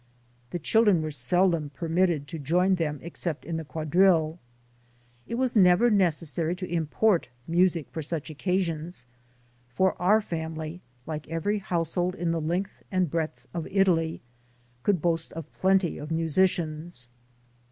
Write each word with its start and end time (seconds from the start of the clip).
The 0.49 0.57
children 0.57 1.03
were 1.03 1.11
seldom 1.11 1.69
permitted 1.69 2.27
to 2.29 2.39
join 2.39 2.73
them 2.73 2.97
except 3.03 3.45
in 3.45 3.57
the 3.57 3.63
quadrille. 3.63 4.39
It 5.27 5.35
was 5.35 5.55
never 5.55 5.91
necessary 5.91 6.55
to 6.55 6.67
import 6.67 7.29
music 7.47 7.87
for 7.91 8.01
such 8.01 8.31
occasions, 8.31 9.05
for 9.69 9.93
our 10.01 10.19
family, 10.19 10.81
like 11.05 11.27
every 11.29 11.59
household 11.59 12.15
in 12.15 12.31
the 12.31 12.41
length 12.41 12.81
and 12.91 13.11
breadth 13.11 13.45
of 13.53 13.67
Italy, 13.69 14.21
could 14.81 15.03
boast 15.03 15.33
of 15.33 15.53
plenty 15.53 15.99
of 15.99 16.09
mu 16.09 16.25
sicians. 16.25 17.07